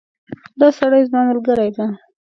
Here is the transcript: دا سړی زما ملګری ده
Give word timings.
دا 0.59 0.67
سړی 0.79 1.01
زما 1.09 1.21
ملګری 1.29 1.69
ده 1.77 1.85